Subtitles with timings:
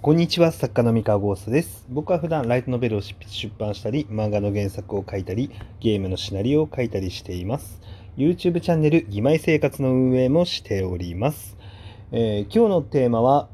[0.00, 1.84] こんにちは、作家の三河ゴーストです。
[1.88, 7.80] 僕は普段ライトノベルを執筆出版したり、漫画の原作を書いたり、ゲームのシナリオを書いたりしています。
[8.16, 11.56] YouTube チャンネル、義妹生活の運営もしております。
[12.12, 13.48] えー今日のテーマは、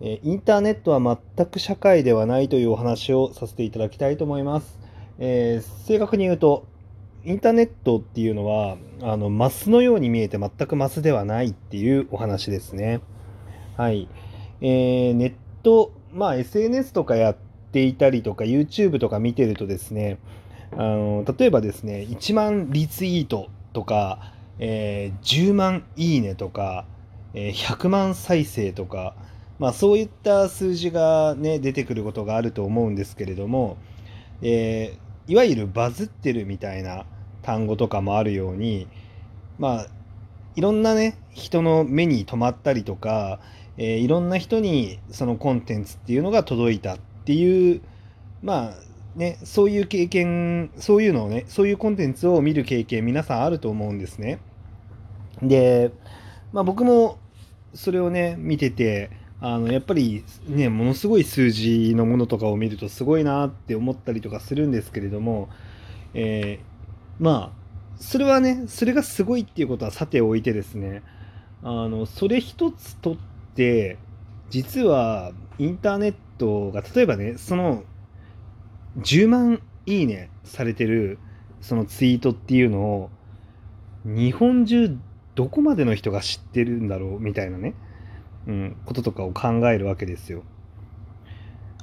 [0.00, 4.78] えインターネットは全く社会ではないというお話をさせていただきたいと思います。
[5.18, 6.64] えー正確に言うと、
[7.26, 13.02] インターネットっていうのは、あの、マスのように見えて全くマスではないっていうお話ですね。
[13.76, 14.08] はい。
[14.62, 15.32] えーネッ
[15.62, 17.36] ト、まあ SNS とかやっ
[17.72, 20.18] ていたりとか YouTube とか見てるとですね、
[20.72, 26.86] あの例えばですね、1万リツイートとか、えー10万いいねとか、
[27.34, 29.14] えー100万再生とか、
[29.58, 33.76] まあそういった数字がね、出てくることがあると思うんですけれども、
[34.42, 37.06] えーいわゆるバズってるみたいな
[37.42, 38.88] 単語とかもあるように、
[39.58, 39.86] まあ、
[40.56, 43.40] いろんなね、人の目に留まったりとか、
[43.76, 47.80] えーいろんな人にそのコンテンツっていうのが届いたっていう
[48.42, 48.74] まあ
[49.16, 54.40] ねそういう経験そういうのをねそういうコンテンツを見る経験皆さんあると思うんですね。
[55.42, 55.92] で、
[56.52, 57.18] まあ、僕も
[57.74, 65.48] それをね見ててあのやっぱりねものすごい数字のものとかを見るとすごいなって思ったりとかするんですけれども、
[66.14, 66.72] えー
[67.22, 67.62] まあ
[67.98, 71.02] それはねそれがすごいっていうことはさておいてですね
[71.62, 73.31] あのそれ一つとって
[74.50, 77.84] 実はインターネットが例えばねその
[78.98, 81.18] 10万いいねされてる
[81.60, 83.10] そのツイートっていうのを
[84.04, 84.96] 日本中
[85.34, 87.74] どこまでの人が知ってるんだろうみたいなね、
[88.46, 90.42] うん、こととかを考えるわけですよ。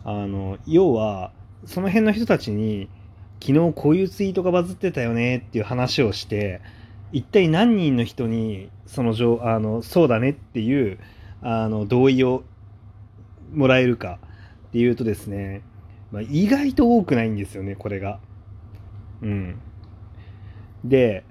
[0.03, 1.31] あの要は
[1.65, 2.89] その辺の人たちに
[3.41, 6.61] 昨日こういうツイートがバズってたよねっていう話をして
[7.11, 10.99] 一体何人の人にそのあのそうだねっていう
[11.41, 12.43] あの同意を
[13.53, 14.19] もらえるか
[14.67, 15.61] っていうとですね、
[16.11, 18.19] まあ、意外と多くないんですよねこれが。
[19.21, 19.59] うん、
[20.83, 21.23] で、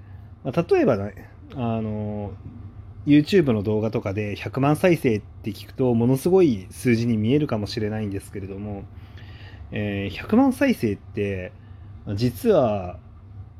[0.43, 2.31] まあ、例えばねあの
[3.05, 8.83] YouTube の動画とかで100万再生って聞くとものすごい数字に見えるかもしれないんですけれども、
[9.71, 11.51] えー100万再生って
[12.15, 12.97] 実は、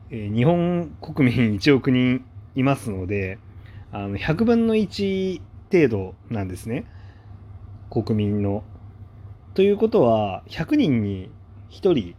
[0.09, 2.23] えー日本国民1億人
[2.55, 3.39] いますので
[3.91, 5.41] あの100分の1
[5.71, 6.85] 程度なんですね
[7.89, 8.63] 国民の。
[9.55, 11.31] ということは100人に
[11.71, 12.15] 1人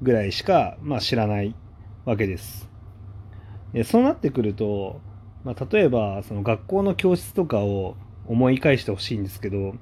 [0.00, 1.54] ぐらいしか、まあ、知らない
[2.04, 2.68] わけです。
[3.72, 5.00] でそうなってくると、
[5.44, 9.74] まあ、例えばその学校の教室とかを思い返してほしいんですけど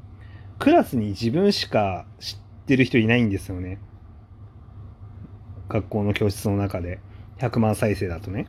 [0.58, 3.78] クラスに自分しか知ってる人いないんですよね。
[5.68, 7.00] 学校の教室の中で
[7.38, 8.48] 100万再生だとね。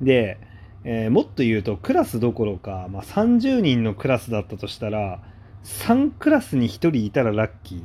[0.00, 0.38] で、
[0.84, 5.20] えーもっと言うとクラスどころか、まあ、30人のクラスだったとしたら
[5.64, 7.82] 3クラスに1人いたらラッキー、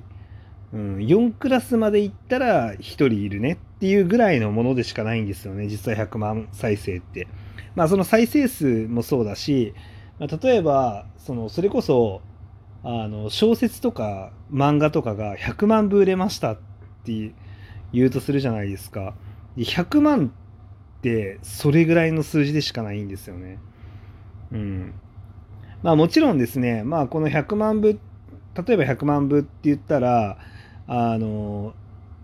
[0.73, 7.27] うん、4クラスまで行ったら1人いるねっていうぐらいのものでしかないんですよね実際100万再生って。
[7.75, 9.75] まあその再生数もそうだし、
[10.17, 12.21] まあ例えばそのそれこそ
[12.83, 16.57] あの小説とか漫画とかが100万部売れましたっ
[17.05, 17.33] て
[17.93, 19.13] 言うとするじゃないですか。
[19.55, 20.33] で100万
[21.07, 23.59] ってそれぐらいの数字でしかないんですよね。
[24.51, 24.93] うん。
[25.83, 27.99] まあもちろんですね、まあこの100万部、
[28.67, 30.37] 例えば100万部って言ったら、
[30.87, 31.73] あの、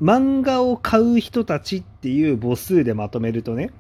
[0.02, 3.72] 漫画を買う人たちっていう母数でまとめるとね、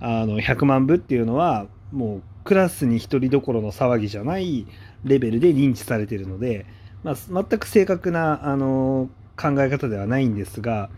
[0.00, 4.66] あの、100万部っていうのは、もうクラスに1人どころの騒ぎじゃない
[5.04, 6.66] レベルで認知されてるので、
[7.02, 10.90] まあ、全く正確な、あの、考え方ではないんですが、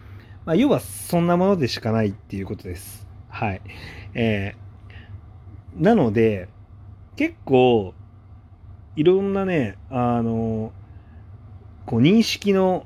[0.44, 3.06] まあ、要はそんなものでしかないっていうことです。
[3.42, 3.60] はい。
[4.14, 4.62] えー
[5.74, 6.48] なので、
[7.16, 7.94] 結構、
[8.94, 10.70] いろんなね、あの、
[11.86, 12.84] こう認識の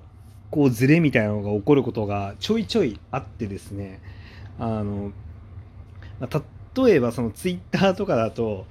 [0.53, 4.01] こうズレみたいなのが起こることがちょいちょいあってですね、
[4.61, 5.11] あの、
[6.21, 6.29] ま
[6.87, 8.67] 例えばそのツイッターとかだと、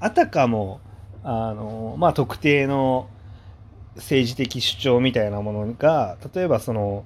[0.00, 0.80] あたかも、
[1.22, 3.10] あの、まあ、特定の
[3.96, 7.04] 政治的主張みたいなものが、例えばその、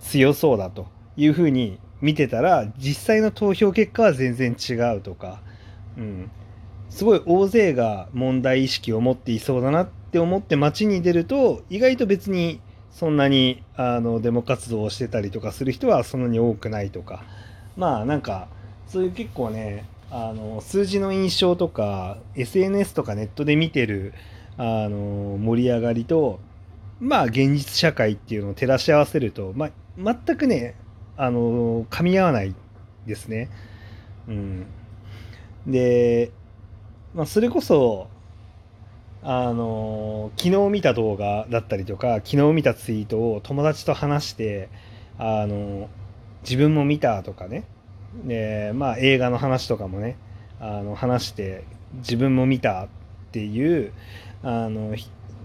[0.00, 5.40] 強そうだというふうに見てたら、実際の投票結果は全然違うとか、
[5.96, 6.30] うん、
[6.90, 12.60] すごい大勢が問題意識を持っていそうだなって思って街に出ると意外と別に
[12.90, 17.24] そんなにあのデモ活動をしてたりとかする人はそんなに多くないとか。
[17.76, 18.48] まあなんか
[18.86, 24.12] そういう結構ねあの数字の印象とか SNS とかネットで見てる
[24.58, 26.38] あの盛り上がりと
[27.00, 30.76] まあ現実社会っていうのを照らし合わせると、まあ、全くね
[31.16, 32.54] あの噛み合わない
[33.06, 33.50] ですね。
[34.28, 34.66] うん、
[35.66, 36.30] で、
[37.14, 38.08] まあ、それこそ
[39.22, 44.68] あの昨日見た動画だったりとか昨日見たツイートを友達と話して
[45.18, 45.88] あの
[46.42, 47.64] 自分も見たとかね
[48.26, 50.16] でまあ映画の話とかもね
[50.60, 51.64] あの話して
[51.96, 52.88] 自分も見たっ
[53.32, 53.92] ていう
[54.42, 54.94] あの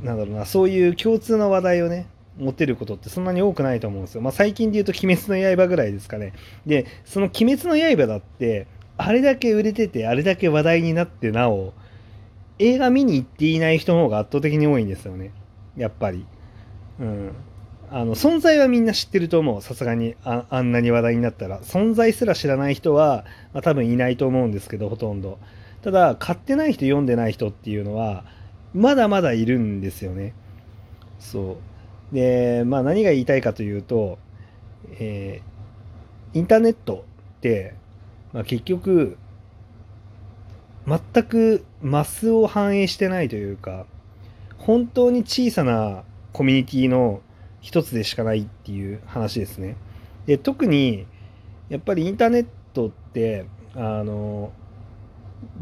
[0.03, 2.07] なんだろうなそういう共通の話題をね
[2.39, 4.21] 持てることってそんなに多くないと思うんですよ。
[4.21, 6.33] まあ、最近で言うと「鬼滅の刃」ぐらいですかね。
[6.65, 8.65] でその「鬼滅の刃」だって
[8.97, 11.73] あれだけ売れててあれだけ話題になってなお
[12.57, 15.31] 映画見に行っていない人の方が圧倒的に多いんですよね。
[15.77, 16.25] やっぱり。
[16.99, 17.31] うん。
[17.91, 19.61] あの存在はみんな知ってると思う。
[19.61, 21.59] さすがにああんなに話題になったら。
[21.61, 25.39] 存在すら知らない人は、まあ、多分いないと思うんですけどほとんど。
[25.81, 28.25] ただ買ってない人読んでない人っていうのは
[28.73, 30.33] まだまだいるんですよね。
[31.19, 31.68] そう。
[32.11, 34.17] でまあ何が言いたいかというと、
[34.99, 37.05] えー、インターネット
[37.37, 37.75] って、
[38.33, 39.17] まあ、結局
[40.87, 43.85] 全くマスを反映してないというか
[44.57, 46.03] 本当に小さな
[46.33, 47.21] コミュニティの
[47.61, 49.75] 一つでしかないっていう話ですね。
[50.25, 51.05] で特に
[51.69, 53.45] やっぱりインターネットって
[53.75, 54.51] あの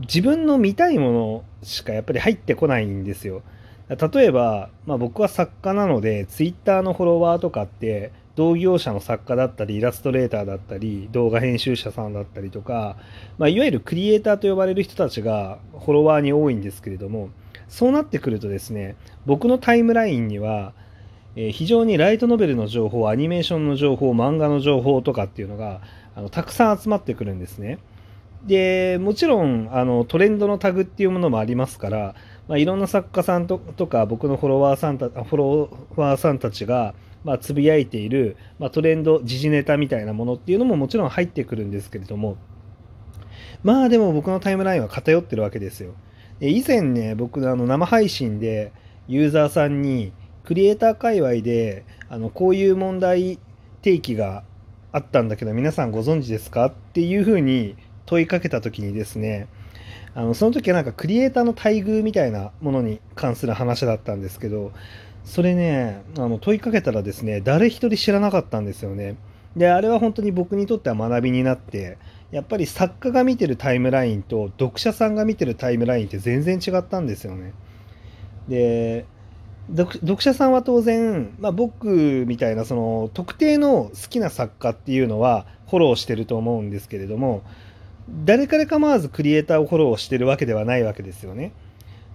[0.02, 3.44] 自分の見たいものしかやっぱり入ってこないんですよ。
[3.90, 12.98] 例えば、まあ、僕は作家なのでツイッターのフォロワーとかって同業者の作家だったりイラストレーターだったり動画編集者さんだったりとか、
[13.38, 17.30] まあ、いわゆるクリエイターと呼ばれる人たちがフォロワーに多いんですけれども
[17.70, 18.96] そうなってくるとですね
[19.26, 20.74] 僕のタイムラインには、
[21.36, 25.82] え非常にライトノベルの情報アニメーションの情報漫画の情報とかっていうのが
[26.16, 27.80] あのたくさん集まってくるんですね。
[28.46, 32.16] でもちろんあのトレンドのタグっていうものもありますから、
[32.48, 42.38] まあ、いろんな作家さんとか僕のフォロワーさんたフォロワーさんたちがま、つぶやいている、まあ、トレンド時事ネタみたいなものっていうのももちろん入ってくるんですけれども
[43.64, 45.94] まあでも僕のタイムラインは偏ってるわけですよ。
[46.40, 48.72] で以前ね僕あの生配信で
[49.08, 50.14] ユーザーさんに
[50.46, 53.40] クリエイター界隈であのこういう問題
[53.84, 54.44] 提起が
[54.92, 56.68] あったんだけど皆さんご存知ですか？
[56.68, 59.48] っていうふうに問いかけた時にですね
[60.16, 64.72] あのその時はなんかクリエイターの待遇みたいなものに関する話だったんですけど
[65.24, 69.16] それねあの問いかけたらですね誰一人知らなかったんですよね。
[69.56, 71.98] であれは本当に僕にとっては学びになって
[72.32, 77.54] やっぱり作家が見てるタイムラインと読者さんが見てるタイムラインって全然違ったんですよね。
[78.48, 79.06] で
[79.70, 87.44] 読者さんは当然、まあ、僕みたいなその特定の好きな作家っていうのはフォローしてると思うんですけれども
[88.10, 91.52] 誰から構わずクリエイターをフォローしてるわけではないわけですよね。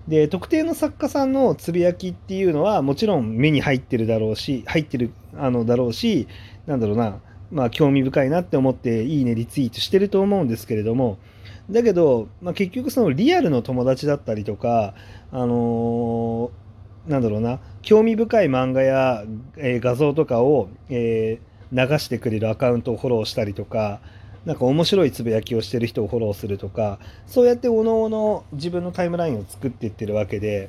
[0.09, 6.27] で特定の作家さんのつぶやきっていうのはもちろん目に入ってるだろうし入ってるあのだろうし
[6.67, 7.21] なんだろうな
[7.53, 11.19] まあ興味深いなって思っていいねリツイートしてると思うんですけれども
[11.71, 14.95] だけど、まあ、結局そのリアルの友達だったりとか
[15.31, 19.23] あのー、なんだろうな興味深い漫画や、
[19.57, 24.01] えー、画像とかを、えー、流してくれるアカウントをフォローしたりとか
[24.45, 30.69] なんか面白いつぶやきをしてる人をフォローするとかそうやっておのおの自分のタイムラインを作っていってるわけで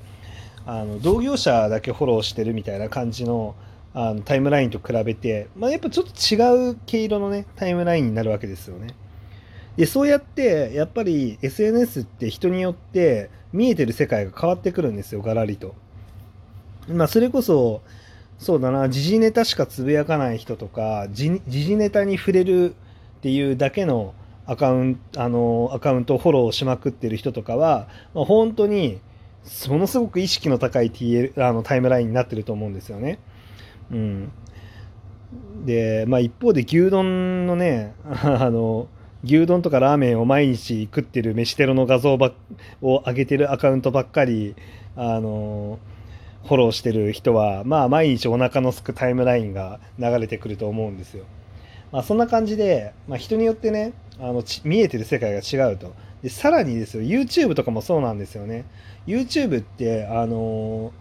[0.65, 3.55] あの同業者だけフォローしてるみたいな感じの
[3.95, 8.87] あのタイムラインと比べて、まあ、やっぱちょっと違う毛色のねタイムラインになるわけですよね。
[9.77, 15.75] でそうやってやっぱり SNS って人によって見えてる世界が変わってくるんですよガラリと。
[16.87, 17.81] まあそれこそ
[18.39, 22.75] そうだな時事ネタしかつぶやかない人とか時事ネタに触れる
[23.24, 24.13] っていうだけの
[24.46, 29.00] アカウントあのアカウントをフォローしまくってる人とかは、まあ、本当に
[29.70, 33.20] ものすごく意識の高い TL あのタイムラインになってると思うんですよね。
[33.92, 34.32] うん、
[35.65, 38.89] で、まあ、一方で牛丼のね あの
[39.24, 42.34] 牛丼とかラーメンを毎日食ってる飯テロの画像ば
[42.82, 44.53] を上げてるアカウントばっかり
[44.98, 45.80] あの
[46.44, 51.24] フォローしてる人はまあ毎日お腹のすくタイムラインが流れてくると思うんですよ。
[51.93, 55.93] まあ、そんな感じで、まあ、人によってねあの見えてる世界が違うと。
[56.23, 58.65] でさらにですよ YouTube とかもそうなんですよね。
[59.05, 60.91] YouTube ってあの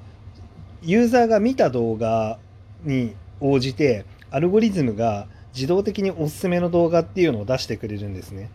[0.83, 2.39] ユーザーが見た動画
[2.85, 8.51] に応じてアルゴリズムが自動的におすすめの動画っていうのを出してくれるんですね。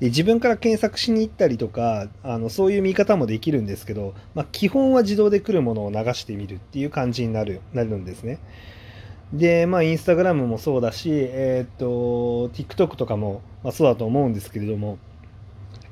[0.00, 8.38] で自分から検索しに行ったりとかあのそういう見方もできるんですけど、まあ、基本は自動で来るものを流してみるっていう感じになるなるんですね。
[9.34, 14.98] で、まあ、インスタグラムもそうだし、えっ、ー、と、TikTok とかも、まあ、そうだと思うんですけれども、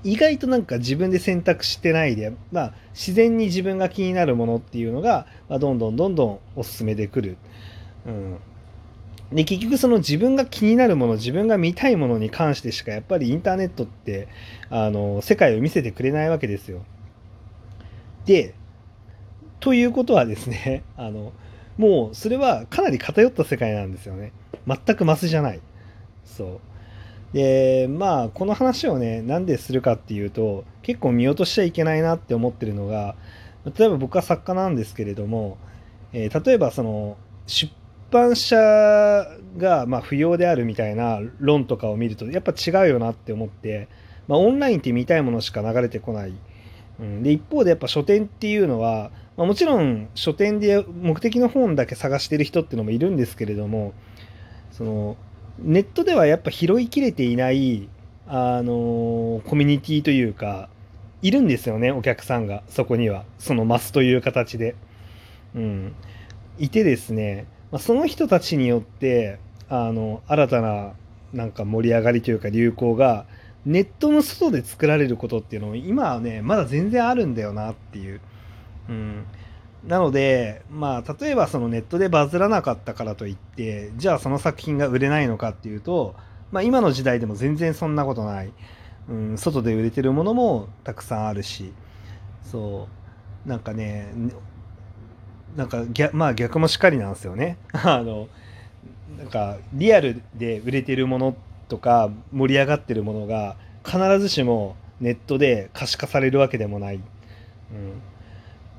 [0.04, 7.36] 意外となんか自分で選択してないで、まあ、自然に自分が気になるものっていうのが、まあ、どんどんどんどんおすすめでくる。
[8.06, 8.38] うん。
[9.32, 14.28] で、結局その自分が気になるもの、自分が見たいものに関してしか、やっぱりインターネットって、
[14.70, 16.84] あの、世界を見せてくれないわけですよ。
[18.24, 18.54] で、
[19.62, 21.32] ということはですね あの
[21.78, 24.32] もうそれはかなり偏った世界なんですよね。
[24.66, 25.60] 全くマスじゃない。
[26.24, 26.60] そう。
[27.32, 33.14] でまあこの話をねなんでするかっていうと結構見落としちゃいけないなって思ってるのが
[33.76, 35.56] 例えば僕は作家なんですけれども、
[36.12, 37.72] えー、例えばその出
[38.10, 38.56] 版社
[39.56, 43.88] がま不要であるみたいな論とかを見るとやっぱ違うよなって思って、
[44.28, 46.34] まあ、オンラインって見たいものしか流れてこない、
[47.00, 53.94] うん、で一方でやっぱ書店っていうのは、まあ、もちろん書店で目的の本だけ探してる人っていうのもいるんですけれども
[54.72, 55.16] その
[55.58, 57.88] ネットではやっぱ拾いきれていない
[58.26, 60.68] あのコミュニティというか
[61.22, 64.74] いるんですよねお客さんがそこにはそのマスという形で。
[65.54, 65.94] うん、
[66.58, 70.92] いてですねまあ、その人たちによってあの新たな
[71.32, 73.24] なんか盛り上がりというか流行が
[73.64, 78.20] ネットの外で作られることっていうのも今はねまだ全然あるんだよなっていう。
[78.88, 79.24] うん、
[79.86, 86.14] なのでまあ例えばそのネットでバズらなかったからといってじゃあその作品が売れないのかっていうと、
[86.50, 88.52] まあ、今の時代でも全然そんなことない、
[89.08, 91.72] うん、外で売れてるものもたくさんあるし。
[92.52, 92.88] そ
[93.46, 93.48] う。
[93.48, 94.12] なんかね
[95.56, 97.56] なんか逆,、まあ、逆もしかりなんですよね。
[97.72, 98.28] あの
[99.18, 101.36] なんかリアルで売れてるもの
[101.68, 106.96] とか盛り上がってるものが必ずしもネットで可視化されるわけでもない。
[106.96, 107.02] うん。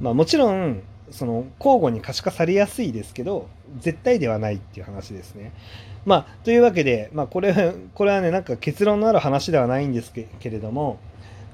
[0.03, 3.48] まあ、もちろんその交互に可視化されやすいですけど
[3.79, 5.53] 絶対ではないっていう話ですね。
[6.05, 11.00] まあ、というわけで、まあ、これこれはねなんか結論のある話ではないんですけれども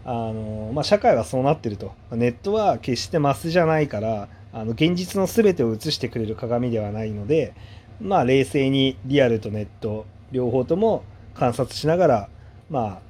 [0.04, 7.54] あの、まあ、社会はそうなってるとネットは決してマスじゃないからあの現実の全てを映してくれる鏡ではないので、
[8.02, 11.04] まあ、冷静にリアルとネット両方とも
[11.36, 12.30] 観察しながら、
[12.72, 13.02] ま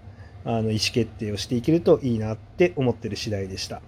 [0.43, 3.81] あ、あの意思決定をしていけるといいなって思ってる次第でした。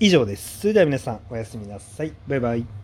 [0.00, 0.60] 以上です。
[0.60, 2.12] それでは皆さんおやすみなさい。
[2.26, 2.83] バイバイ。